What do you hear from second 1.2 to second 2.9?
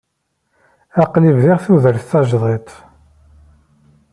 bdiɣ tudert tajdidt.